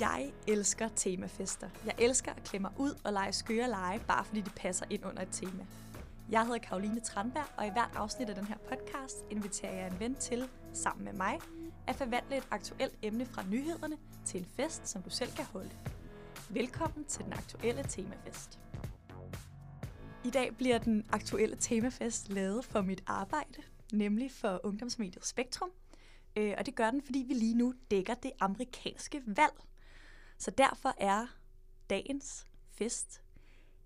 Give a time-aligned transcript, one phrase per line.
[0.00, 1.68] Jeg elsker temafester.
[1.86, 5.04] Jeg elsker at klemme mig ud og lege skøre lege, bare fordi det passer ind
[5.04, 5.66] under et tema.
[6.30, 10.00] Jeg hedder Karoline Tranberg, og i hvert afsnit af den her podcast inviterer jeg en
[10.00, 11.40] ven til, sammen med mig,
[11.86, 15.70] at forvandle et aktuelt emne fra nyhederne til en fest, som du selv kan holde.
[16.50, 18.58] Velkommen til den aktuelle temafest.
[20.24, 23.62] I dag bliver den aktuelle temafest lavet for mit arbejde,
[23.92, 25.70] nemlig for ungdomsmediet Spektrum.
[26.36, 29.54] Øh, og det gør den, fordi vi lige nu dækker det amerikanske valg.
[30.38, 31.26] Så derfor er
[31.90, 33.20] dagens fest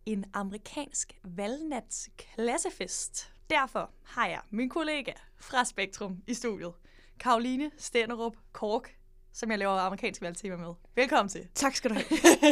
[0.06, 3.33] en amerikansk valgnats klassefest.
[3.51, 6.73] Derfor har jeg min kollega fra Spektrum i studiet,
[7.20, 8.96] Karoline Stenderup Kork,
[9.33, 10.74] som jeg laver amerikansk valgtema med.
[10.95, 11.48] Velkommen til.
[11.55, 12.05] Tak skal du have.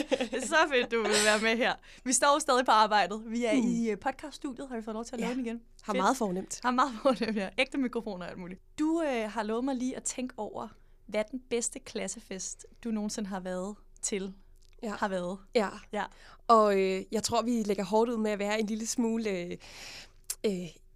[0.47, 1.75] Så fedt, du vil være med her.
[2.05, 3.23] Vi står stadig på arbejdet.
[3.27, 4.69] Vi er i øh, podcaststudiet.
[4.69, 5.25] Har vi fået lov til at Ja.
[5.25, 5.63] lave den igen?
[5.83, 6.03] Har Fedt.
[6.03, 6.61] meget fornemt.
[6.63, 7.51] Har meget det her.
[7.59, 8.61] Ægte mikrofoner og alt muligt.
[8.79, 10.69] Du øh, har lovet mig lige at tænke over,
[11.07, 14.33] hvad den bedste klassefest, du nogensinde har været til,
[14.83, 14.95] Ja.
[14.99, 15.39] har været.
[15.55, 15.69] Ja.
[15.93, 16.05] Ja.
[16.49, 19.57] Og øh, jeg tror, vi lægger hårdt ud med at være en lille smule øh,
[20.47, 20.53] øh,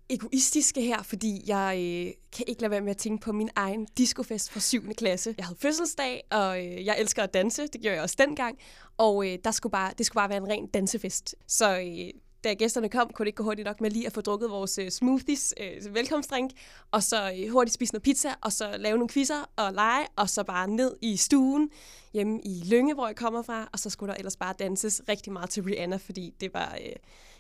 [0.09, 3.87] egoistiske her, fordi jeg øh, kan ikke lade være med at tænke på min egen
[3.98, 4.95] discofest fra 7.
[4.95, 5.34] klasse.
[5.39, 7.62] Jeg havde fødselsdag, og øh, jeg elsker at danse.
[7.62, 8.59] Det gjorde jeg også dengang.
[8.97, 11.34] Og øh, der skulle bare, det skulle bare være en ren dansefest.
[11.47, 12.11] Så øh,
[12.45, 14.78] da gæsterne kom, kunne det ikke gå hurtigt nok med lige at få drukket vores
[14.78, 16.51] øh, smoothies, øh, velkomstdrink,
[16.91, 20.31] og så øh, hurtigt spise noget pizza, og så lave nogle quizzer og lege, og
[20.31, 21.70] så bare ned i stuen
[22.12, 25.33] hjemme i Lønge, hvor jeg kommer fra, og så skulle der ellers bare danses rigtig
[25.33, 26.92] meget til Rihanna, fordi det var, øh,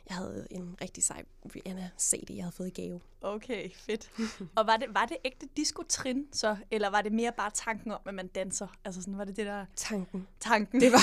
[0.08, 1.22] jeg havde en rigtig sej
[1.54, 3.00] Rihanna-CD, jeg havde fået i gave.
[3.20, 4.10] Okay, fedt.
[4.56, 8.00] og var det, var det ægte disco-trin så, eller var det mere bare tanken om,
[8.06, 8.66] at man danser?
[8.84, 10.26] Altså sådan, var det det der Tanken.
[10.40, 10.80] tanken?
[10.80, 10.98] Det var,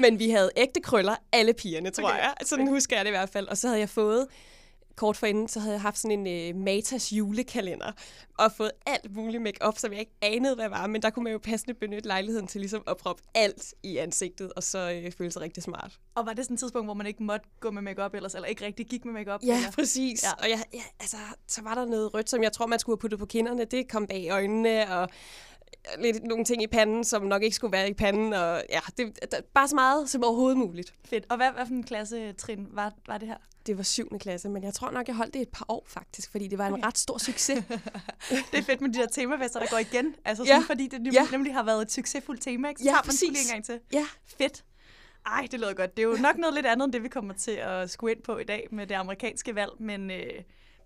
[0.00, 2.18] men vi havde ægte krøller, alle pigerne, tror okay.
[2.18, 2.34] jeg.
[2.42, 3.48] Sådan husker jeg det i hvert fald.
[3.48, 4.26] Og så havde jeg fået,
[4.96, 7.92] kort forinden, så havde jeg haft sådan en uh, Matas julekalender,
[8.38, 10.86] og fået alt muligt make som jeg ikke anede, hvad var.
[10.86, 14.52] Men der kunne man jo passende benytte lejligheden til ligesom at proppe alt i ansigtet,
[14.52, 15.98] og så øh, føle sig rigtig smart.
[16.14, 18.48] Og var det sådan et tidspunkt, hvor man ikke måtte gå med makeup ellers, eller
[18.48, 19.40] ikke rigtig gik med makeup?
[19.42, 19.70] Ja, eller?
[19.70, 20.22] præcis.
[20.22, 20.28] Ja.
[20.28, 20.42] Ja.
[20.42, 23.00] Og jeg, ja, altså, så var der noget rødt, som jeg tror, man skulle have
[23.00, 23.64] puttet på kinderne.
[23.64, 25.08] Det kom bag øjnene, og
[25.98, 28.32] lidt nogle ting i panden, som nok ikke skulle være i panden.
[28.32, 30.94] Og ja, det, der, bare så meget som overhovedet muligt.
[31.04, 31.26] Fedt.
[31.28, 33.36] Og hvad, hvad for en klasse-trin var, var det her?
[33.66, 34.18] Det var 7.
[34.18, 36.66] klasse, men jeg tror nok, jeg holdt det et par år faktisk, fordi det var
[36.66, 36.84] en Okay.
[36.86, 37.64] ret stor succes.
[38.52, 40.14] Det er fedt med de der temafester, der går igen.
[40.24, 40.66] Altså sådan, Ja.
[40.68, 41.26] fordi det nemlig, Ja.
[41.32, 42.78] nemlig har været et succesfuldt tema, ikke?
[42.78, 43.50] Så Ja, tager man sgu lige præcis.
[43.50, 43.80] en gang til.
[43.92, 44.06] ja,
[44.38, 44.64] Fedt.
[45.26, 45.96] Ej, det lyder godt.
[45.96, 48.22] Det er jo nok noget lidt andet, end det vi kommer til at skue ind
[48.22, 50.26] på i dag med det amerikanske valg, men, øh,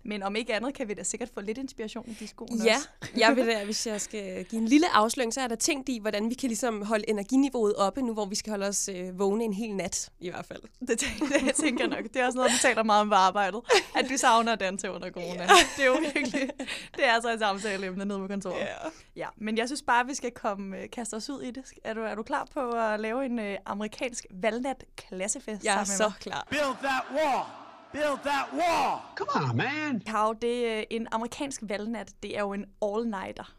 [0.03, 2.75] men om ikke andet kan vi da sikkert få lidt inspiration i discoen ja.
[2.75, 2.87] også.
[3.21, 5.99] Jeg vil da, hvis jeg skal give en lille afsløring, så er der tænkt i,
[5.99, 9.43] hvordan vi kan ligesom holde energiniveauet oppe, nu hvor vi skal holde os øh, vågne
[9.43, 10.61] en hel nat, i hvert fald.
[10.87, 11.01] Det,
[11.45, 12.03] det tænker jeg nok.
[12.03, 13.61] Det er også noget, vi taler meget om på arbejdet.
[13.95, 15.43] At vi savner at danse under corona.
[15.77, 16.49] Det er jo virkelig,
[16.95, 18.67] det er altså et samtaleemne nede på kontoret.
[19.15, 21.63] Ja, men jeg synes bare, vi skal komme, øh, kaste os ud i det.
[21.83, 25.83] Er du, er du klar på at lave en øh, amerikansk valgnat klassefest Jeg er
[25.83, 26.13] sammen med så mig?
[26.19, 26.47] klar.
[26.49, 27.60] Build that wall.
[27.91, 28.99] Build that wall.
[29.15, 30.01] Come on, man.
[30.05, 32.13] Karo, det er en amerikansk valgnat.
[32.23, 33.55] Det er jo en all-nighter.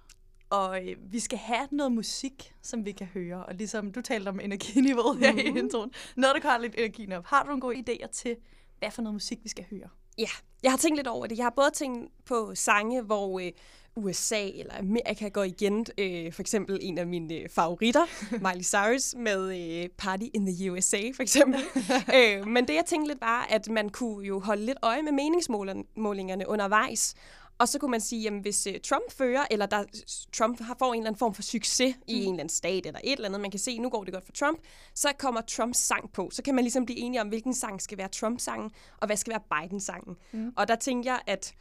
[0.51, 3.47] Og øh, vi skal have noget musik, som vi kan høre.
[3.47, 5.93] Og ligesom du talte om energiniveauet her i introen.
[6.17, 7.27] Noget, der kan lidt energien op.
[7.27, 8.37] Har du nogle gode idéer til,
[8.79, 9.89] hvad for noget musik vi skal høre?
[10.19, 10.29] Ja,
[10.63, 11.39] jeg har tænkt lidt over det.
[11.39, 13.53] Jeg har både tænkt på sange, hvor øh,
[13.97, 15.87] USA eller Amerika går igen.
[15.99, 18.07] Øh, for eksempel en af mine øh, favoritter,
[18.47, 21.61] Miley Cyrus, med øh, Party in the USA, for eksempel.
[22.17, 25.13] øh, men det, jeg tænkte lidt, var, at man kunne jo holde lidt øje med
[25.13, 27.15] meningsmålingerne undervejs.
[27.59, 29.85] Og så kunne man sige, at hvis øh, Trump fører, eller der,
[30.33, 33.01] Trump har, får en eller anden form for succes i en eller anden stat, eller
[33.05, 34.59] et eller andet, man kan se, nu går det godt for Trump,
[34.95, 36.31] så kommer Trumps sang på.
[36.33, 38.71] Så kan man ligesom blive enige om, hvilken sang skal være Trumps sangen,
[39.01, 40.17] og hvad skal være Bidens sangen.
[40.33, 40.53] Mm.
[40.57, 41.55] Og der tænker jeg, at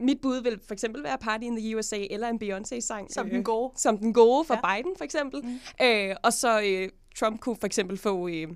[0.00, 3.12] mit bud vil for eksempel være Party in the USA, eller en Beyoncé-sang.
[3.12, 3.72] Som den gode.
[3.76, 4.76] Som den gode for Ja.
[4.76, 5.40] Biden, for eksempel.
[5.44, 5.86] Mm.
[5.86, 6.88] Øh, og så øh,
[7.18, 8.28] Trump kunne for eksempel få...
[8.28, 8.48] Øh,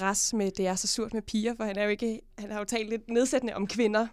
[0.00, 2.58] ras med, det er så surt med piger, for han er jo ikke, han har
[2.58, 4.06] jo talt lidt nedsættende om kvinder.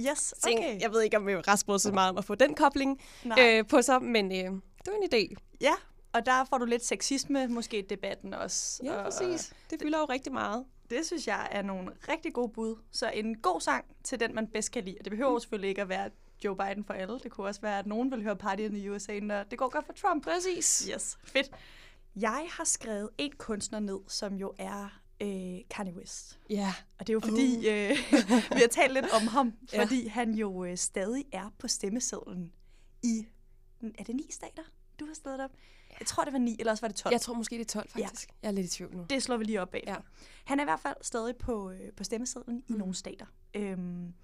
[0.00, 0.80] Yes, okay.
[0.80, 3.58] Jeg ved ikke, om Ras brød så meget om at få den kobling Nej.
[3.58, 4.38] øh, på sig, men øh,
[4.84, 5.34] det var en idé.
[5.60, 5.72] Ja,
[6.12, 8.80] og der får du lidt sexisme måske i debatten også.
[8.84, 9.52] Ja, og, præcis.
[9.70, 10.64] Det fylder jo rigtig meget.
[10.90, 12.76] Det synes jeg er nogle rigtig gode bud.
[12.90, 14.96] Så en god sang til den, man bedst kan lide.
[15.04, 16.10] Det behøver jo selvfølgelig ikke at være
[16.44, 17.18] Joe Biden for alle.
[17.18, 19.68] Det kunne også være, at nogen vil høre Party in the USA, når det går
[19.68, 20.24] godt for Trump.
[20.24, 20.88] Præcis.
[20.94, 21.50] Yes, fedt.
[22.16, 26.38] Jeg har skrevet en kunstner ned, som jo er øh, Kanye West.
[26.50, 26.74] Ja.
[26.98, 27.64] Og det er jo fordi, uh.
[27.64, 27.90] øh,
[28.56, 29.82] vi har talt lidt om ham, Ja.
[29.82, 32.52] fordi han jo øh, stadig er på stemmesedlen
[33.02, 33.26] i,
[33.98, 34.62] er det ni stater,
[35.00, 35.50] du har stedet op?
[36.00, 37.12] Jeg tror, det var ni, eller også var det 12.
[37.12, 38.28] Jeg tror måske, det er 12, faktisk.
[38.28, 38.34] Ja.
[38.42, 39.06] Jeg er lidt i tvivl nu.
[39.10, 39.84] Det slår vi lige op bag.
[39.86, 39.92] Ja.
[39.92, 39.98] Ja.
[40.44, 42.74] Han er i hvert fald stadig på, øh, på stemmesedlen mm.
[42.74, 43.26] i nogle stater.
[43.54, 44.14] Øhm,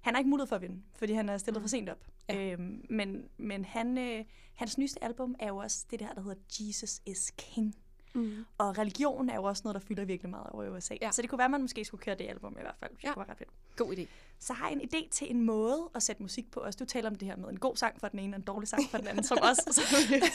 [0.00, 1.64] han har ikke mulighed for at vinde, fordi han er stillet mm.
[1.64, 2.04] for sent op.
[2.28, 2.52] Ja.
[2.52, 4.24] Øhm, men men han, øh,
[4.54, 7.74] hans nyeste album er jo også det der, der hedder Jesus is King.
[8.14, 8.44] Mm.
[8.58, 10.94] Og religion er jo også noget, der fylder virkelig meget over i USA.
[11.02, 11.10] Ja.
[11.12, 12.90] Så det kunne være, at man måske skulle køre det album i hvert fald.
[12.96, 13.12] Det Ja.
[13.12, 13.50] kunne være ret fedt.
[13.76, 14.06] God idé.
[14.38, 16.60] Så har jeg en idé til en måde at sætte musik på.
[16.60, 18.44] Også du taler om det her med en god sang for den ene, og en
[18.44, 19.84] dårlig sang for den anden, som også som,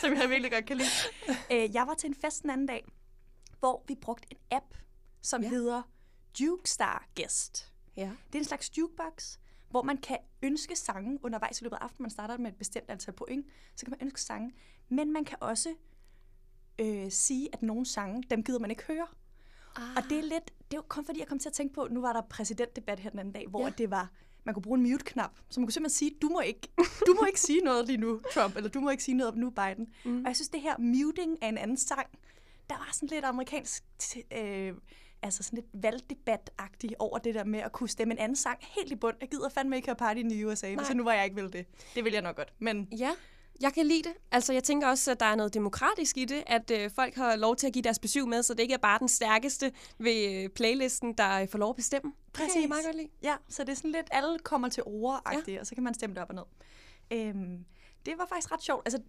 [0.01, 0.89] som jeg virkelig godt kan lide.
[1.51, 2.85] Øh, jeg var til en fest den anden dag,
[3.59, 4.65] hvor vi brugte en app,
[5.21, 5.49] som ja.
[5.49, 5.81] hedder
[6.41, 7.71] Jukestar Guest.
[7.97, 8.11] Ja.
[8.27, 9.37] Det er en slags jukebox,
[9.69, 12.03] hvor man kan ønske sange undervejs i løbet af aftenen.
[12.03, 13.45] Man starter med et bestemt antal point,
[13.75, 14.53] så kan man ønske sange.
[14.89, 15.75] Men man kan også
[16.79, 19.07] øh, sige, at nogle sange, dem gider man ikke høre.
[19.75, 19.83] Ah.
[19.97, 22.01] Og det er lidt, det jo kun fordi, jeg kom til at tænke på, nu
[22.01, 23.69] var der præsidentdebat her den anden dag, hvor Ja.
[23.77, 24.11] det var,
[24.43, 26.67] man kunne bruge en mute-knap, så man kunne simpelthen sige, du må ikke,
[27.07, 29.49] du må ikke sige noget lige nu, Trump, eller du må ikke sige noget nu,
[29.49, 29.87] Biden.
[30.05, 30.19] Mm.
[30.19, 32.07] Og jeg synes, det her muting af en anden sang,
[32.69, 33.83] der var sådan lidt amerikansk,
[34.37, 34.73] øh,
[35.21, 38.91] altså sådan lidt valgdebat-agtigt over det der med at kunne stemme en anden sang helt
[38.91, 39.15] i bund.
[39.21, 40.85] Jeg gider fandme ikke høre Party in the USA, Nej.
[40.87, 41.65] jeg nu var jeg ikke ville det.
[41.95, 43.11] Det ville jeg nok godt, men Ja,
[43.61, 44.13] jeg kan lide det.
[44.31, 47.35] Altså, jeg tænker også, at der er noget demokratisk i det, at øh, folk har
[47.35, 50.43] lov til at give deres besøg med, så det ikke er bare den stærkeste ved
[50.43, 52.11] øh, playlisten, der øh, får lov at bestemme.
[52.25, 52.69] Det kan jeg Præcis.
[52.69, 53.09] meget godt lide.
[53.23, 55.59] Ja, så det er sådan lidt, alle kommer til ord ja.
[55.59, 56.43] og så kan man stemme det op og ned.
[57.11, 57.65] Øhm,
[58.05, 58.81] det var faktisk ret sjovt.
[58.85, 59.01] Altså,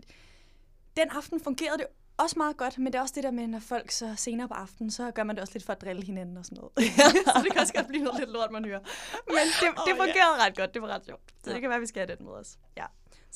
[0.96, 3.58] den aften fungerede det også meget godt, men det er også det der med, når
[3.58, 6.36] folk så senere på aftenen, så gør man det også lidt for at drille hinanden
[6.36, 6.72] og sådan noget.
[7.36, 8.80] så det kan også godt blive noget lidt lort, man hører.
[9.26, 11.22] Men det, det fungerede ret godt, det var ret sjovt.
[11.44, 11.54] Så Ja.
[11.54, 12.58] det kan være, vi skal have den med os.
[12.76, 12.86] Ja.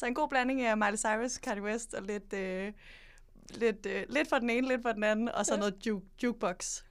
[0.01, 2.73] Så en god blanding af Miley Cyrus, Kanye West og lidt, øh,
[3.51, 5.59] lidt, øh, lidt for den ene, lidt for den anden, og så Ja.
[5.59, 6.83] noget juke, jukebox.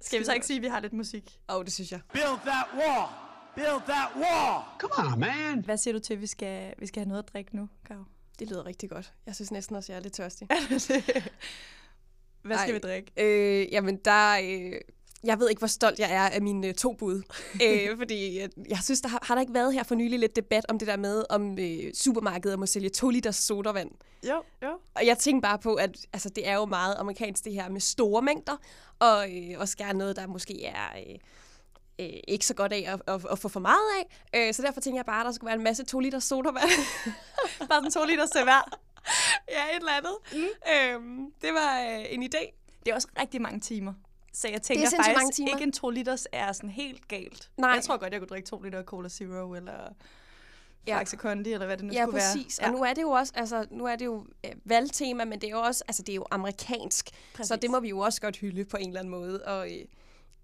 [0.00, 1.40] Skal vi så ikke sige, at vi har lidt musik?
[1.48, 2.00] Åh, oh, det synes jeg.
[2.12, 3.08] Build that wall.
[3.54, 4.62] Build that wall.
[4.78, 5.64] Come on, man.
[5.64, 8.04] Hvad siger du til, at vi skal, vi skal have noget at drikke nu, Gav?
[8.38, 9.12] Det lyder rigtig godt.
[9.26, 10.48] Jeg synes næsten også, jeg er lidt tørstig.
[12.42, 12.72] Hvad skal Ej.
[12.72, 13.12] vi drikke?
[13.16, 14.38] Øh, jamen, der...
[14.42, 14.80] Øh,
[15.24, 17.22] jeg ved ikke, hvor stolt jeg er af mine øh, to bud.
[17.64, 20.36] øh, fordi øh, jeg synes, der har, har der ikke været her for nylig lidt
[20.36, 23.90] debat om det der med, om øh, supermarkedet må sælge 2 liters sodavand.
[24.28, 24.78] Jo, jo.
[24.94, 27.80] Og jeg tænker bare på, at altså, det er jo meget amerikansk det her med
[27.80, 28.56] store mængder,
[28.98, 31.18] og øh, også gerne noget, der måske er øh,
[31.98, 34.28] øh, ikke så godt af at, at, at få for meget af.
[34.48, 36.70] Øh, så derfor tænker jeg bare, at der skulle være en masse 2 liters sodavand.
[37.68, 38.78] Bare sådan to liter til hver.
[39.48, 40.16] ja, et eller andet.
[40.32, 40.72] Mm.
[40.72, 42.54] Øhm, det var øh, en idé.
[42.84, 43.92] Det er også rigtig mange timer.
[44.32, 45.48] Så jeg tænker sindssygt faktisk mange timer.
[45.50, 47.50] ikke en 2 liters er sådan helt galt.
[47.56, 47.70] Nej.
[47.70, 49.72] Jeg tror godt, jeg kunne drikke 2 liter Cola Zero, eller
[50.86, 50.92] Ja.
[50.94, 50.98] ja.
[51.00, 52.60] Faxe Kondi, eller hvad det nu Ja, skulle præcis.
[52.60, 52.68] være.
[52.70, 55.46] Og nu er det jo også, altså, nu er det jo øh, valgtema, men det
[55.46, 57.10] er jo også, altså, det er jo amerikansk.
[57.34, 57.48] Præcis.
[57.48, 59.44] Så det må vi jo også godt hylde på en eller anden måde.
[59.44, 59.84] Og øh,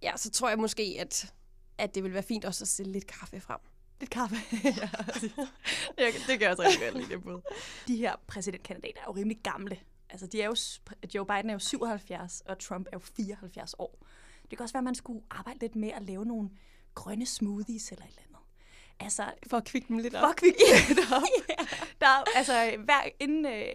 [0.03, 1.33] ja, så tror jeg måske, at,
[1.79, 3.59] at det vil være fint også at stille lidt kaffe frem.
[4.01, 4.37] Lidt kaffe.
[4.65, 5.33] ja, præcis.
[5.99, 7.41] det, det gør jeg også rigtig godt lide det bud.
[7.89, 9.79] De her præsidentkandidater er jo rimelig gamle.
[10.15, 10.57] Altså, de er jo,
[11.15, 13.99] Joe Biden er jo 77, og Trump er jo 74 år.
[14.51, 16.51] Det kan også være, at man skulle arbejde lidt med at lave nogle
[16.95, 18.39] grønne smoothies eller et eller andet.
[19.01, 20.29] Altså, For at kvikke dem lidt op.
[20.29, 20.49] Fuck, vi
[20.95, 21.23] lidt op.
[22.01, 23.67] Der er, altså, hver, inden øh,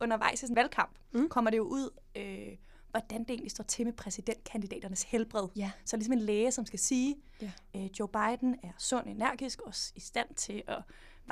[0.00, 1.28] undervejs i sådan en valgkamp, mm.
[1.28, 2.56] kommer det jo ud, øh,
[2.90, 5.48] hvordan det egentlig står til med præsidentkandidaternes helbred.
[5.56, 5.70] Ja.
[5.84, 7.50] Så ligesom en læge, som skal sige, Ja.
[7.76, 10.82] øh, Joe Biden er sund, energisk og i stand til at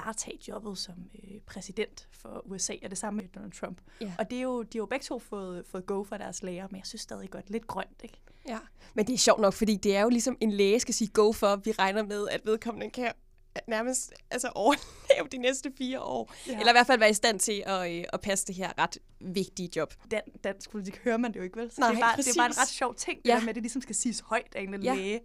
[0.04, 3.80] varetage jobbet som øh, præsident for USA, og det samme med Donald Trump.
[4.00, 4.12] Ja.
[4.18, 6.68] Og det er jo, de har jo begge to fået, fået go fra deres læger,
[6.70, 8.20] men jeg synes stadig godt lidt grønt, ikke?
[8.48, 8.58] Ja,
[8.94, 11.32] men det er sjovt nok, fordi det er jo ligesom en læge skal sige go
[11.32, 13.12] for, vi regner med, at vedkommende kan
[13.68, 16.32] nærmest altså overleve de næste fire år.
[16.46, 16.52] Ja.
[16.58, 18.98] Eller i hvert fald være i stand til at, øh, at passe det her ret
[19.20, 19.94] vigtige job.
[20.10, 21.70] Dan, dansk politik hører man det jo ikke, vel?
[21.70, 23.34] Så Nej, det, er bare, det er bare en ret sjov ting, det Ja.
[23.34, 24.94] der med, at det ligesom skal siges højt af en Ja.
[24.94, 25.20] læge.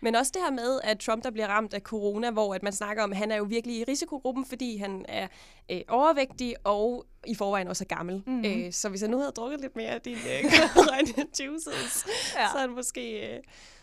[0.00, 2.72] Men også det her med, at Trump der bliver ramt af corona, hvor at man
[2.72, 5.26] snakker om, at han er jo virkelig i risikogruppen, fordi han er
[5.70, 8.22] øh, overvægtig og i forvejen også er gammel.
[8.26, 8.44] Mm.
[8.44, 10.44] Øh, så hvis han nu havde drukket lidt mere af dine øh,
[11.40, 12.46] juices, ja.
[12.46, 13.40] Så havde han måske øh,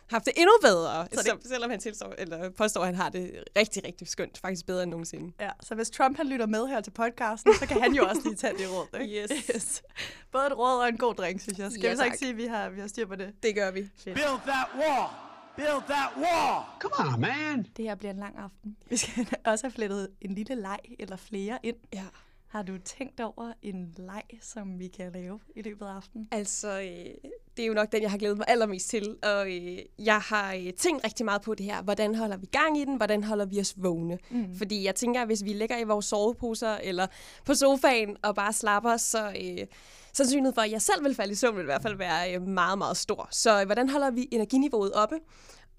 [0.09, 1.07] haft det endnu bedre.
[1.13, 1.47] Så det- det...
[1.47, 4.37] Selvom han tilstår, eller påstår, at han har det rigtig, rigtig skønt.
[4.37, 5.33] Faktisk bedre end nogensinde.
[5.39, 8.21] Ja, så hvis Trump han lytter med her til podcasten, så kan han jo også
[8.25, 9.21] lige tage det råd, ikke?
[9.23, 9.31] Yes.
[9.55, 9.83] yes.
[10.31, 11.71] Både et råd og en god drink, synes jeg.
[11.71, 13.33] Skal Ja, vi så ikke sige, at vi har, vi har styr på det?
[13.43, 13.89] Det gør vi.
[14.03, 15.09] Build that wall.
[15.55, 16.65] Build that wall.
[16.79, 17.67] Come on, man.
[17.77, 18.77] Det her bliver en lang aften.
[18.89, 21.75] Vi skal også have flettet en lille leg eller flere ind.
[21.93, 22.05] Ja.
[22.47, 26.27] Har du tænkt over en leg, som vi kan lave i løbet af aftenen?
[26.31, 29.15] Altså, øh, det er jo nok den, jeg har glædet mig allermest til.
[29.23, 31.81] Og øh, jeg har øh, tænkt rigtig meget på det her.
[31.81, 32.95] Hvordan holder vi gang i den?
[32.95, 34.17] Hvordan holder vi os vågne?
[34.31, 34.57] Mm.
[34.57, 37.07] Fordi jeg tænker, at hvis vi ligger i vores soveposer eller
[37.45, 39.67] på sofaen og bare slapper, så øh,
[40.13, 42.41] sandsynligheden for, at jeg selv vil falde i søvn, vil i hvert fald være øh,
[42.41, 43.27] meget, meget stor.
[43.31, 45.15] Så øh, hvordan holder vi energiniveauet oppe?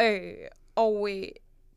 [0.01, 0.33] Øh,
[0.75, 1.25] og øh,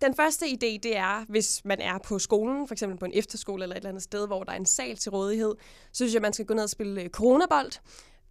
[0.01, 3.63] den første idé, det er, hvis man er på skolen, for eksempel på en efterskole
[3.63, 5.55] eller et eller andet sted, hvor der er en sal til rådighed,
[5.91, 7.71] så synes jeg, man skal gå ned og spille øh, coronabold.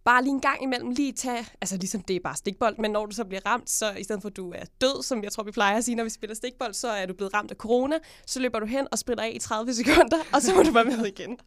[0.07, 3.05] Bare lige en gang imellem lige tage, altså ligesom det er bare stikbold, men når
[3.05, 5.43] du så bliver ramt, så i stedet for at du er død, som jeg tror
[5.43, 7.95] vi plejer at sige, når vi spiller stikbold, så er du blevet ramt af corona,
[8.25, 10.85] så løber du hen og spritter af i 30 sekunder, og så må du være
[10.85, 11.37] med igen.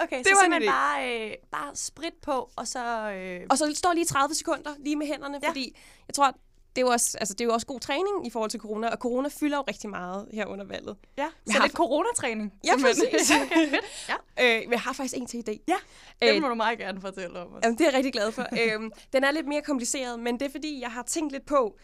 [0.00, 3.10] Okay, Det så var en simpelthen bare, øh, bare sprit på, og så...
[3.10, 5.48] Øh, Og så står lige 30 sekunder lige med hænderne, Ja.
[5.48, 5.76] fordi
[6.08, 6.34] jeg tror,
[6.76, 8.88] det er, jo også, altså, det er jo også god træning i forhold til corona,
[8.88, 10.96] og corona fylder jo rigtig meget her under valget.
[11.16, 12.52] ja, Jeg så har- lidt coronatræning.
[12.66, 13.30] Ja, præcis.
[13.42, 14.08] okay, fedt.
[14.08, 15.60] Ja, Øh, men jeg har faktisk en til i dag.
[15.68, 15.74] ja
[16.22, 17.46] Øh, det må du meget gerne fortælle om.
[17.52, 17.60] Også.
[17.62, 18.46] Jamen, det er jeg rigtig glad for.
[18.74, 21.76] øhm, den er lidt mere kompliceret, men det er fordi, jeg har tænkt lidt på,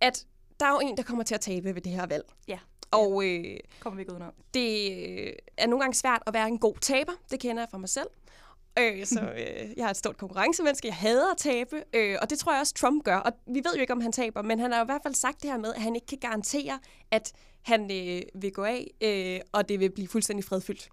[0.00, 0.24] at
[0.60, 2.24] der er jo en, der kommer til at tabe ved det her valg.
[2.48, 2.58] Ja,
[2.90, 3.44] Og øh,
[3.80, 4.32] kommer vi ikke udenom.
[4.54, 7.12] det øh, er nogle gange svært at være en god taber.
[7.30, 8.06] Det kender jeg fra mig selv.
[8.78, 10.88] Øh, så øh, jeg har et stort konkurrencemenneske.
[10.88, 13.16] Jeg hader at tabe, øh, og det tror jeg også, Trump gør.
[13.16, 15.14] Og vi ved jo ikke, om han taber, men han har jo i hvert fald
[15.14, 16.78] sagt det her med, at han ikke kan garantere,
[17.10, 17.32] at
[17.62, 20.88] han øh, vil gå af, øh, og det vil blive fuldstændig fredfyldt.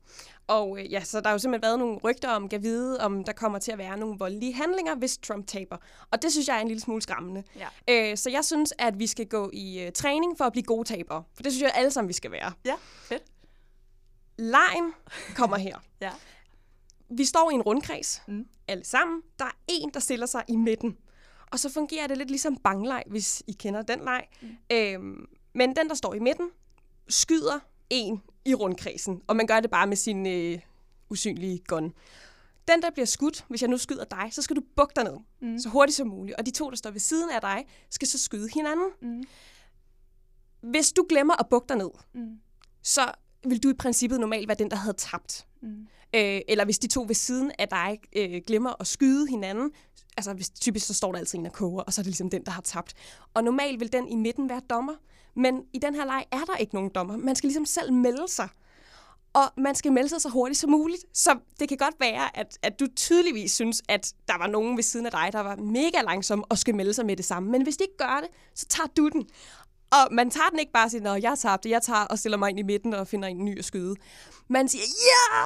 [0.47, 3.23] Og øh, ja, så der har jo simpelthen været nogle rygter om, kan vide, om
[3.23, 5.77] der kommer til at være nogle voldelige handlinger, hvis Trump taber.
[6.11, 7.43] Og det synes jeg er en lille smule skræmmende.
[7.55, 8.11] Ja.
[8.11, 10.87] Øh, så jeg synes, at vi skal gå i øh, træning for at blive gode
[10.87, 11.23] tabere.
[11.35, 12.51] For det synes jeg alle sammen, vi skal være.
[12.65, 13.23] Ja, fedt.
[14.37, 14.93] Lejen
[15.35, 15.77] kommer her.
[16.01, 16.11] Ja.
[17.09, 18.45] Vi står i en rundkreds, Mm.
[18.67, 19.21] alle sammen.
[19.39, 20.97] Der er en, der stiller sig i midten.
[21.51, 24.27] Og så fungerer det lidt ligesom bangleg, hvis I kender den leg.
[24.41, 24.47] Mm.
[24.71, 26.49] Øhm, men den, der står i midten,
[27.07, 27.59] skyder
[27.89, 29.21] en i rundkredsen.
[29.27, 30.59] Og man gør det bare med sin øh,
[31.09, 31.93] usynlige gun.
[32.67, 35.17] Den, der bliver skudt, hvis jeg nu skyder dig, så skal du bukke dig ned.
[35.41, 35.59] Mm.
[35.59, 36.37] Så hurtigt som muligt.
[36.37, 38.89] Og de to, der står ved siden af dig, skal så skyde hinanden.
[39.01, 39.23] Mm.
[40.61, 42.39] Hvis du glemmer at bukke dig ned, Mm.
[42.83, 43.01] så
[43.47, 45.45] vil du i princippet normalt være den, der havde tabt.
[45.61, 45.87] Mm.
[46.15, 49.71] Øh, eller hvis de to ved siden af dig øh, glemmer at skyde hinanden,
[50.17, 52.29] altså hvis, typisk så står der altid en og koger, og så er det ligesom
[52.29, 52.93] den, der har tabt.
[53.33, 54.93] Og normalt vil den i midten være dommer,
[55.35, 57.17] men i den her leg er der ikke nogen dommer.
[57.17, 58.49] Man skal ligesom selv melde sig.
[59.33, 61.05] Og man skal melde sig så hurtigt som muligt.
[61.13, 64.83] Så det kan godt være, at, at du tydeligvis synes, at der var nogen ved
[64.83, 67.51] siden af dig, der var mega langsom og skal melde sig med det samme.
[67.51, 69.27] Men hvis de ikke gør det, så tager du den.
[69.97, 72.37] Og man tager den ikke bare og siger, at jeg tabte, jeg tager og stiller
[72.37, 73.95] mig ind i midten og finder en ny at skyde.
[74.47, 75.41] Man siger, ja!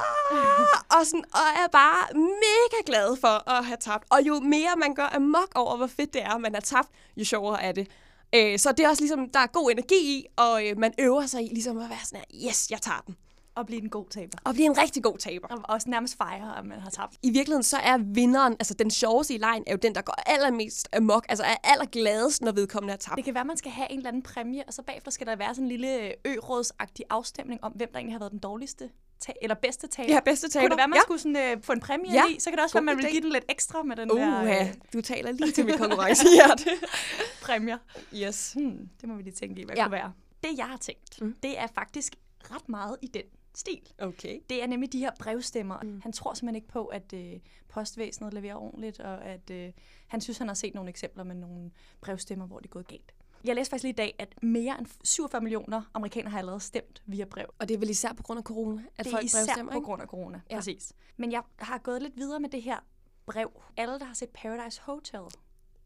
[0.97, 4.05] og, sådan, og er bare mega glad for at have tabt.
[4.09, 7.25] Og jo mere man gør amok over, hvor fedt det er, man har tabt, jo
[7.25, 7.87] sjovere er det.
[8.35, 11.25] Øh, så det er også ligesom, der er god energi i, og øh, man øver
[11.25, 13.15] sig i ligesom at være sådan her, yes, jeg tager den.
[13.59, 14.37] Og blive en god taber.
[14.43, 15.47] Og blive en rigtig god taber.
[15.47, 17.15] Og også nærmest fejre, at man har tabt.
[17.23, 20.15] I virkeligheden så er vinderen, altså den sjoveste i lejen, er jo den, der går
[20.25, 23.15] allermest amok, altså er allergladest, når vedkommende er tabt.
[23.17, 25.35] Det kan være, man skal have en eller anden præmie, og så bagefter skal der
[25.35, 28.89] være sådan en lille ø-rådsagtig afstemning om, hvem der egentlig har været den dårligste
[29.19, 30.13] ta- eller bedste taber.
[30.13, 30.63] Ja, bedste taber.
[30.63, 31.01] Kunne det være, man Ja.
[31.01, 32.23] skulle sådan, øh, få en præmie Ja.
[32.29, 32.39] i?
[32.39, 34.19] Så kan det også God være, man vil give den lidt ekstra med den Uh,
[34.19, 34.63] der ja.
[34.67, 36.65] øh, du taler lige til mit konkurrencehjerte.
[37.45, 37.77] præmier.
[38.15, 38.53] yes.
[38.57, 39.83] Hmm, det må vi lige tænke i, hvad Ja.
[39.83, 40.13] kunne være.
[40.43, 41.35] Det, jeg har tænkt, mm.
[41.43, 42.15] det er faktisk
[42.51, 43.21] ret meget i den
[43.55, 43.93] stil.
[43.99, 44.39] Okay.
[44.49, 45.79] Det er nemlig de her brevstemmer.
[45.83, 46.01] Mm.
[46.01, 47.39] Han tror simpelthen ikke på, at øh,
[47.69, 49.71] postvæsenet leverer ordentligt, og at øh,
[50.07, 53.13] han synes, han har set nogle eksempler med nogle brevstemmer, hvor det er gået galt.
[53.43, 57.03] Jeg læste faktisk lige i dag, at mere end 47 millioner amerikanere har allerede stemt
[57.05, 57.53] via brev.
[57.59, 59.73] Og det er vel især på grund af corona, at det er folk især brevstemmer,
[59.73, 60.55] på grund af corona, ja.
[60.55, 60.93] præcis.
[61.17, 62.79] Men jeg har gået lidt videre med det her
[63.25, 63.61] brev.
[63.77, 65.21] Alle, der har set Paradise Hotel,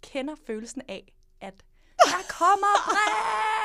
[0.02, 1.64] kender følelsen af, at
[1.98, 3.63] der kommer brev!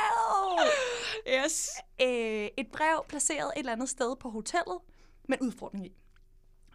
[1.45, 1.71] Yes.
[2.03, 4.79] øh, et brev placeret et eller andet sted på hotellet,
[5.29, 5.93] med udfordring i.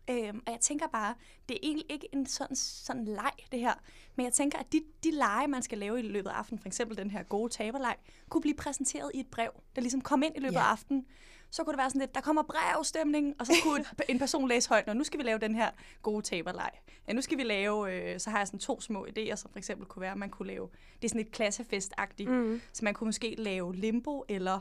[0.09, 1.15] Øhm, og jeg tænker bare,
[1.49, 3.73] det er egentlig ikke en sådan, sådan leg, det her.
[4.15, 6.67] Men jeg tænker, at de, de lege, man skal lave i løbet af aftenen, for
[6.67, 7.95] eksempel den her gode taberleg,
[8.29, 10.59] kunne blive præsenteret i et brev, der ligesom kom ind i løbet Ja.
[10.59, 11.05] af aftenen.
[11.53, 14.47] Så kunne det være sådan lidt, der kommer brevstemning, og så kunne et- en person
[14.47, 15.69] læse højt, og nu skal vi lave den her
[16.01, 16.69] gode taberleg.
[17.07, 19.57] Ja, nu skal vi lave, øh, så har jeg sådan to små idéer, som for
[19.57, 20.69] eksempel kunne være, at man kunne lave,
[21.01, 22.61] det er sådan et klassefest-agtigt, mm.
[22.73, 24.59] så man kunne måske lave limbo, eller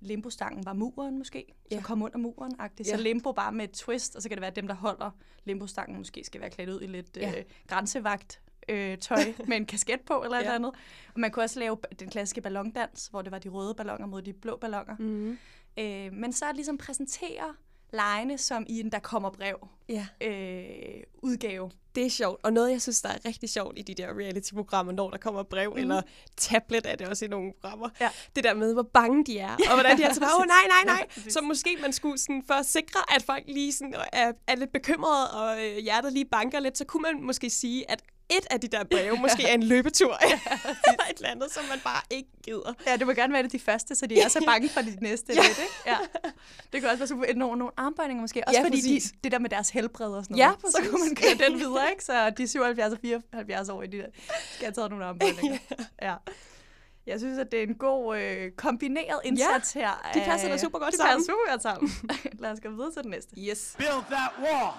[0.00, 1.82] limbostangen var muren måske, så Ja.
[1.82, 2.88] kom under muren agtigt.
[2.88, 2.96] Ja.
[2.96, 5.10] Så limbo bare med et twist, og så kan det være, at dem, der holder
[5.44, 7.32] limbostangen, måske skal være klædt ud i lidt Ja.
[7.38, 9.16] øh, grænsevagt øh, tøj
[9.48, 10.44] med en kasket på eller et Ja.
[10.46, 10.72] eller andet.
[11.14, 14.22] Og man kunne også lave den klassiske ballondans, hvor det var de røde ballonger mod
[14.22, 14.96] de blå ballonger.
[14.98, 15.38] Mm.
[15.78, 17.54] Øh, men så ligesom præsentere
[17.92, 21.70] lejene som i en der kommer brev Ja, øh, udgave.
[21.94, 22.44] det er sjovt.
[22.44, 25.42] Og noget, jeg synes, der er rigtig sjovt i de der reality-programmer, når der kommer
[25.42, 25.78] brev, mm.
[25.78, 26.02] eller
[26.36, 27.88] tablet er det også i nogle programmer.
[28.00, 28.10] Ja.
[28.36, 30.84] Det der med, hvor bange de er, og hvordan de er så bare, åh nej,
[30.84, 31.28] nej, nej.
[31.28, 34.72] så måske man skulle sådan, for at sikre, at folk lige sådan, er, er lidt
[34.72, 38.02] bekymrede, og øh, hjertet lige banker lidt, så kunne man måske sige, at
[38.38, 41.80] et af de der breve måske er en løbetur, eller et eller andet, som man
[41.84, 42.72] bare ikke gider.
[42.86, 44.96] Ja, det må gerne være det de første, så de er så bange for de
[45.00, 45.40] næste Ja.
[45.42, 45.72] lidt, ikke?
[45.86, 45.96] Ja.
[46.72, 48.42] Det kan også være super, nogle, nogle armbøjninger måske.
[48.46, 50.60] Også Ja, fordi de, det der med deres helbred og sådan Ja, noget.
[50.60, 50.90] så præcis.
[50.90, 52.04] kunne man køre den videre, ikke?
[52.04, 54.06] Så de 77 og 74 år, de der,
[54.54, 55.58] skal have taget nogle armbøjninger.
[56.02, 56.14] Ja.
[57.06, 60.10] Jeg synes, at det er en god øh, kombineret indsats her.
[60.14, 61.14] de passer da super godt de sammen.
[61.16, 61.92] passer super godt sammen.
[62.38, 63.30] Lad os gå videre til den næste.
[63.38, 63.74] Yes.
[63.78, 64.72] Build that wall.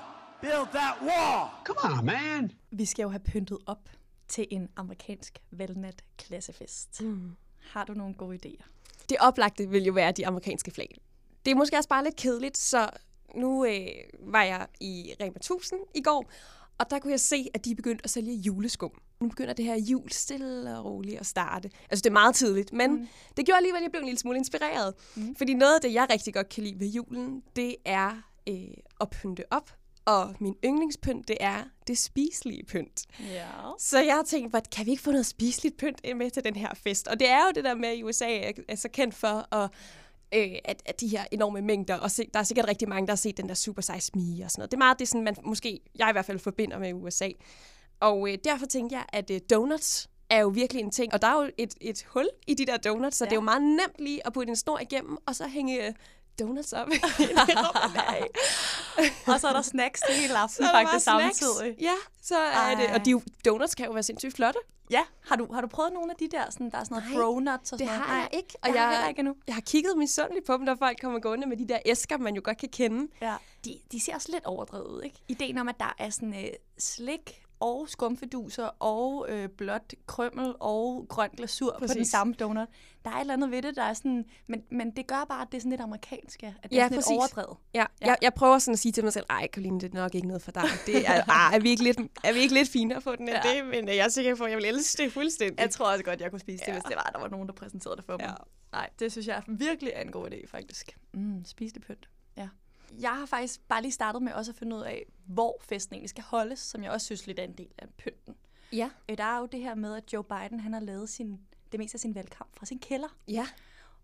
[0.44, 1.50] Build that wall.
[1.66, 2.52] Come on, man.
[2.72, 3.90] Vi skal jo have pyntet op
[4.28, 7.02] til en amerikansk valnat klassefest.
[7.02, 7.32] Mm.
[7.72, 8.64] Har du nogle gode idéer?
[9.10, 10.98] Det oplagte vil jo være de amerikanske flag.
[11.46, 12.90] Det er måske også bare lidt kedeligt, så
[13.36, 13.88] nu øh,
[14.20, 16.32] var jeg i Rema 1000 i går,
[16.78, 18.92] og der kunne jeg se, at de er begyndt at sælge juleskum.
[19.20, 21.70] Nu begynder det her jul stille og roligt at starte.
[21.90, 23.08] Altså, det er meget tidligt, men mm.
[23.38, 24.94] det gjorde alligevel, at jeg blev en lille smule inspireret.
[25.16, 25.36] Mm.
[25.36, 29.10] Fordi noget af det, jeg rigtig godt kan lide ved julen, det er øh, at
[29.10, 29.70] pynte op.
[30.06, 33.06] Og min yndlingspynt, det er det spiselige pynt.
[33.20, 33.48] Ja.
[33.80, 36.74] Så jeg har tænkt, kan vi ikke få noget spiseligt pynt med til den her
[36.74, 37.08] fest?
[37.08, 39.70] Og det er jo det der med, at USA er, er så kendt for at
[40.36, 43.12] øh, at, at de her enorme mængder, og se, der er sikkert rigtig mange, der
[43.12, 44.72] har set den der Super Size Me og sådan noget.
[44.72, 47.30] Det er meget det, sådan, man måske, jeg i hvert fald forbinder med USA.
[48.00, 51.14] Og øh, derfor tænkte jeg, at øh, donuts er jo virkelig en ting.
[51.14, 53.30] Og der er jo et, et hul i de der donuts, så ja.
[53.30, 55.96] det er jo meget nemt lige at putte en snor igennem, og så hænge
[56.40, 56.88] donuts op.
[59.28, 61.76] og så er der snacks til hele aften Så der faktisk samtidig.
[61.82, 62.90] Ja, så er det.
[62.90, 62.94] Ej.
[62.96, 64.60] Og de, donuts kan jo være sindssygt flotte.
[64.90, 67.12] Ja, har du, har du prøvet nogle af de der, sådan, der er sådan noget
[67.12, 68.12] Nej, bronuts og Det sådan noget?
[68.12, 68.56] har jeg ikke.
[68.62, 69.36] Og jeg har jeg, heller ikke endnu.
[69.48, 72.36] jeg har kigget misundeligt på dem, når folk kommer gående med de der æsker, man
[72.36, 73.08] jo godt kan kende.
[73.22, 73.36] Ja.
[73.66, 75.18] De, de ser også lidt overdrevet ikke?
[75.28, 76.50] Ideen om, at der er sådan øh,
[76.80, 81.94] slik og skumfiduser og øh, blåt krømmel og grøn glasur Præcis.
[81.94, 82.68] på den samme donut.
[83.06, 84.26] Der er et eller andet ved det, der er sådan...
[84.48, 86.44] Men, men det gør bare, at det er sådan lidt amerikansk.
[86.44, 87.10] At det Ja, er sådan præcis.
[87.10, 87.58] lidt overdrevet.
[87.74, 88.08] Ja, Ja.
[88.08, 90.28] Jeg, jeg prøver sådan at sige til mig selv, ej Karoline, det er nok ikke
[90.28, 90.64] noget for dig.
[90.86, 93.38] Det er, ah, er, vi ikke lidt, er vi ikke lidt finere på den end
[93.46, 93.56] Ja.
[93.56, 93.66] det?
[93.66, 95.60] Men øh, jeg er sikker på, at jeg vil elske det fuldstændig.
[95.60, 96.74] Jeg tror også godt, jeg kunne spise det, Ja.
[96.74, 98.26] hvis det var, der var nogen, der præsenterede det for mig.
[98.26, 98.34] Ja.
[98.72, 100.98] Nej, det synes jeg virkelig er en god idé, faktisk.
[101.14, 102.10] Mm, spiselig pynt.
[103.02, 106.10] Jeg har faktisk bare lige startet med også at finde ud af, hvor festen egentlig
[106.10, 108.36] skal holdes, som jeg også synes lidt er en del af pynten.
[108.74, 108.90] Ja.
[109.10, 111.40] Øh, Der er jo det her med, at Joe Biden han har lavet sin,
[111.72, 113.18] det meste af sin valgkamp fra sin kælder.
[113.28, 113.48] Ja.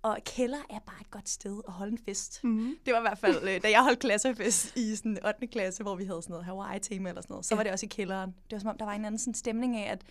[0.01, 2.43] Og kælder er bare et godt sted at holde en fest.
[2.43, 2.75] Mm.
[2.85, 5.47] Det var i hvert fald, øh, da jeg holdt klassefest i sådan 8.
[5.47, 7.57] klasse, hvor vi havde sådan noget Hawaii-tema eller sådan noget, så Ja.
[7.57, 8.29] var det også i kælderen.
[8.29, 10.01] Det var som om, der var en anden sådan stemning af, at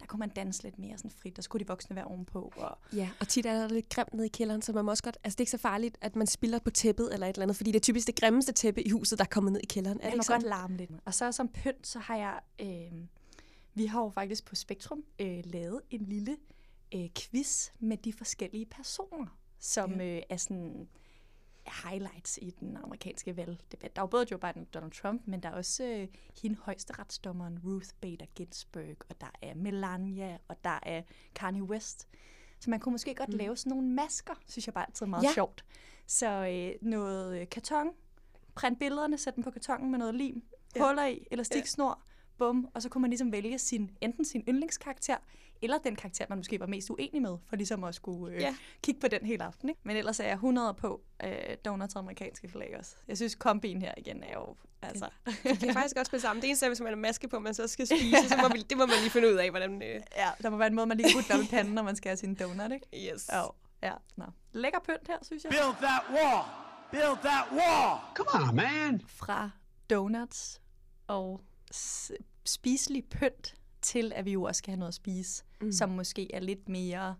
[0.00, 2.52] der kunne man danse lidt mere sådan frit, og så kunne de voksne være ovenpå.
[2.56, 5.02] Og Ja, og tit er der lidt grimt nede i kælderen, så man må også
[5.02, 5.18] godt...
[5.24, 7.56] Altså, det er ikke så farligt, at man spiller på tæppet eller et eller andet,
[7.56, 10.00] fordi det er typisk det grimmeste tæppe i huset, der er kommet ned i kælderen.
[10.00, 10.40] Er det det må sådan?
[10.40, 10.90] godt larme lidt.
[11.04, 12.40] Og så som pynt, så har jeg...
[12.60, 12.92] Øh,
[13.74, 16.36] vi har jo faktisk på Spektrum øh, lavet en lille
[16.94, 20.88] øh, quiz med de forskellige personer, som øh, er sådan
[21.84, 23.96] highlights i den amerikanske valgdebat.
[23.96, 26.08] Der er jo både Joe Biden og Donald Trump, men der er også øh,
[26.42, 31.02] hende højesteretsdommeren Ruth Bader Ginsburg, og der er Melania, og der er
[31.34, 32.08] Kanye West.
[32.60, 33.36] Så man kunne måske godt mm.
[33.36, 35.28] lave sådan nogle masker, synes jeg bare altid er meget ja.
[35.28, 35.34] Ja.
[35.34, 35.64] sjovt.
[36.06, 37.90] Så øh, noget øh, karton,
[38.54, 40.42] print billederne, sæt dem på kartongen med noget lim,
[40.74, 40.80] ja.
[40.80, 40.88] Ja.
[40.88, 42.02] huller i, elastiksnor,
[42.38, 45.16] bum, og så kunne man ligesom vælge sin, enten sin yndlingskarakter,
[45.62, 48.46] eller den karakter, man måske var mest uenig med, for ligesom at skulle øh, ja.
[48.46, 48.56] Ja.
[48.82, 49.68] kigge på den hele aften.
[49.68, 49.80] Ikke?
[49.84, 51.32] Men ellers er jeg 100 på øh,
[51.64, 52.96] donuts og amerikanske flag også.
[53.08, 54.56] Jeg synes, kombin her igen er jo...
[54.82, 55.08] Altså,
[55.44, 56.40] Det kan faktisk godt spille sammen.
[56.42, 58.58] Det eneste er, hvis man har maske på, man så skal spise, så må vi,
[58.70, 59.82] det må man lige finde ud af, hvordan...
[59.82, 60.00] Øh...
[60.16, 62.08] ja, der må være en måde, man lige kan op i panden, når man skal
[62.08, 63.12] have sin donut, ikke?
[63.14, 63.30] Yes.
[63.34, 63.50] Jo,
[63.82, 63.92] ja.
[64.16, 64.24] Nå.
[64.52, 65.50] Lækker pynt her, synes jeg.
[65.50, 66.44] Build that wall.
[66.90, 67.98] Build that wall.
[68.14, 69.02] Come on, man.
[69.06, 69.50] Fra
[69.90, 70.60] donuts
[71.06, 71.40] og
[71.74, 72.12] s-
[72.46, 73.54] spiselig pynt
[73.88, 75.72] til, at vi jo også skal have noget at spise, mm.
[75.72, 77.16] som måske er lidt mere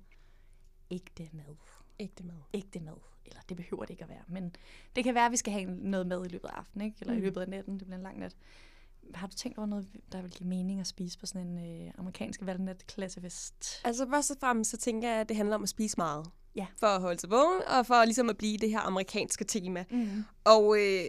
[0.90, 1.56] ægte mad.
[2.00, 2.36] Ægte mad.
[2.54, 2.96] Ægte mad.
[3.26, 4.22] Eller det behøver det ikke at være.
[4.28, 4.54] Men
[4.96, 6.96] det kan være, at vi skal have noget mad i løbet af aftenen, ikke?
[7.00, 7.18] Eller mm.
[7.18, 7.78] i løbet af natten.
[7.78, 8.36] Det bliver en lang nat.
[9.14, 11.92] Har du tænkt over noget, der vil give mening at spise på sådan en øh,
[11.98, 13.80] amerikansk valgnat klassefest?
[13.84, 16.26] Altså først og fremmest, så tænker jeg, at det handler om at spise meget.
[16.56, 16.66] Ja.
[16.76, 19.84] For at holde sig vågen, og for ligesom at blive det her amerikanske tema.
[19.90, 20.24] Mm.
[20.44, 21.04] Og øh,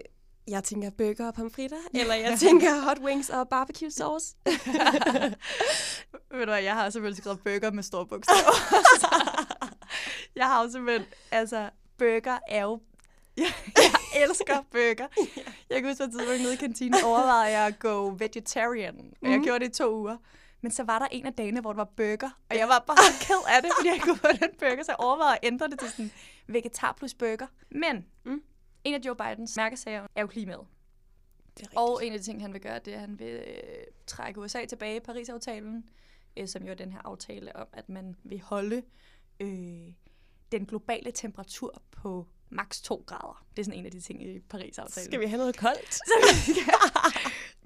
[0.50, 4.36] jeg tænker burger og pomfritter, eller jeg tænker hot wings og barbecue sauce.
[6.32, 8.54] Ved du hvad, jeg har selvfølgelig skrevet burger med store bogstaver.
[10.36, 12.80] jeg har jo simpelthen, altså, burger er jo...
[13.38, 13.54] jeg
[14.16, 15.08] elsker burger.
[15.70, 18.96] Jeg kan huske, at tidspunkt nede i kantinen overvejede jeg at gå vegetarian.
[19.22, 19.44] Og jeg Mhm.
[19.46, 20.18] gjorde det i to uger.
[20.62, 22.30] Men så var der en af dagene, hvor det var burger.
[22.50, 24.84] Og jeg var bare ked af det, fordi jeg ikke kunne få den burger.
[24.84, 26.12] Så jeg overvejede at ændre det til sådan
[26.48, 27.48] vegetar plus burger.
[27.72, 28.42] Men Mm.
[28.84, 30.68] En af Joe Bidens mærkesager er jo klimaet.
[31.58, 33.28] Det er Og en af de ting, han vil gøre, det er, at han vil
[33.28, 35.90] øh, trække USA tilbage i Paris-aftalen,
[36.38, 38.84] øh, som jo er den her aftale om, at man vil holde
[39.40, 39.94] øh,
[40.52, 43.46] den globale temperatur på maks 2 grader.
[43.56, 45.06] Det er sådan en af de ting i Paris-aftalen.
[45.06, 45.94] Skal vi have noget koldt?
[46.10, 46.74] Så vi skal,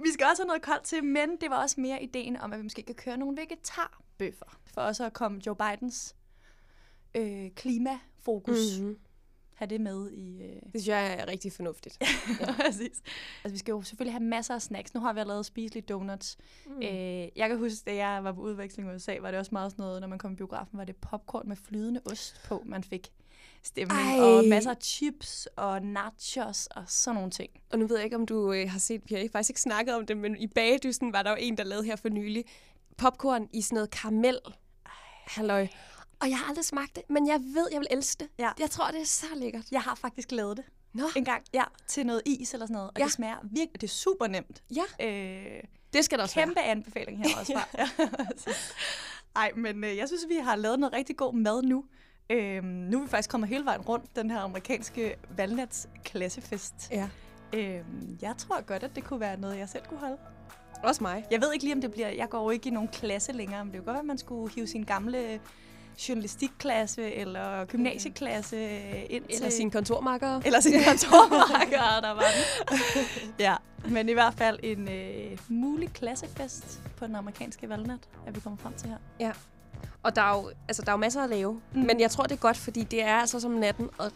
[0.04, 2.60] vi skal også have noget koldt til, men det var også mere ideen om, at
[2.60, 6.16] vi måske kan køre nogle vegetarbøffer, for også at komme Joe Bidens
[7.16, 8.86] øh, klimafokus, mm.
[8.86, 9.00] Mm-hmm.
[9.64, 10.42] Have det med i...
[10.44, 11.98] Øh, Det synes jeg er rigtig fornuftigt.
[12.66, 13.02] Præcis.
[13.44, 14.94] Altså, vi skal jo selvfølgelig have masser af snacks.
[14.94, 16.38] Nu har vi allerede spist lidt donuts.
[16.66, 16.82] Mm.
[16.82, 19.72] Øh, jeg kan huske, da jeg var på udveksling i USA, var det også meget
[19.72, 22.84] sådan noget, når man kom i biografen, var det popcorn med flydende ost på, man
[22.84, 23.12] fik.
[23.64, 24.00] stemning.
[24.00, 24.20] Ej.
[24.20, 27.50] Og masser af chips og nachos og sådan nogle ting.
[27.72, 29.96] Og nu ved jeg ikke, om du øh, har set, vi har faktisk ikke snakket
[29.96, 32.46] om det, men i bagedysten var der jo en, der lavede her for nylig
[32.98, 34.38] popcorn i sådan noget karamel.
[35.28, 35.68] Halløj.
[36.20, 38.30] Og jeg har aldrig smagt det, men jeg ved, jeg vil elske det.
[38.40, 38.50] Ja.
[38.60, 39.64] Jeg tror, det er så lækkert.
[39.72, 42.90] Jeg har faktisk lavet det Nå, en gang ja, til noget is eller sådan noget.
[42.90, 43.04] Og Ja.
[43.04, 44.64] det smager virkelig, det er super nemt.
[44.76, 47.88] ja, Øh, det skal der også kæmpe anbefaling her også fra.
[49.42, 51.86] Ej, men øh, jeg synes, vi har lavet noget rigtig god mad nu.
[52.30, 56.74] Øhm, nu er vi faktisk kommet hele vejen rundt den her amerikanske valnats klassefest.
[56.92, 57.10] være.
[57.54, 57.60] Ja.
[57.60, 60.18] Øhm, jeg tror godt, at det kunne være noget, jeg selv kunne holde.
[60.84, 61.26] Også mig.
[61.32, 62.10] Jeg ved ikke lige, om det bliver...
[62.10, 64.18] Jeg går jo ikke i nogen klasse længere, men det kunne godt være, at man
[64.18, 65.40] skulle hive sin gamle
[66.10, 68.58] journalistikklasse eller gymnasieklasse
[69.10, 69.52] ind Eller til...
[69.52, 70.42] sine kontormarkere.
[70.46, 72.76] Eller sin kontormarker, der var den.
[73.46, 73.56] ja,
[73.88, 78.58] men i hvert fald en øh, mulig klassefest på den amerikanske valgnat, er vi kommer
[78.58, 78.98] frem til her.
[80.04, 81.62] Og der er, jo, altså, der er jo masser at lave.
[81.74, 81.82] Mm.
[81.82, 84.12] Men jeg tror, det er godt, fordi det er altså som natten, og,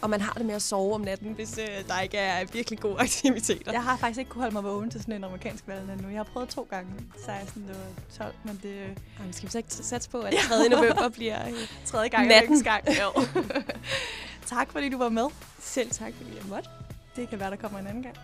[0.00, 2.78] og man har det med at sove om natten, hvis øh, der ikke er virkelig
[2.80, 3.72] gode aktiviteter.
[3.72, 6.08] Jeg har faktisk ikke kunne holde mig vågen til sådan en amerikansk valgnat nu.
[6.08, 6.90] Jeg har prøvet to gange,
[7.26, 7.76] 16 og
[8.18, 8.86] 12, men det er
[9.18, 10.68] Jamen, skal vi så ikke satse på, at 3.
[10.68, 12.62] november bliver øh, tredje gang Natten.
[12.62, 12.84] gang.
[12.88, 13.22] Jo.
[14.56, 15.26] tak fordi du var med.
[15.60, 16.68] selv tak, fordi jeg måtte.
[17.16, 18.16] Det kan være, der kommer en anden gang.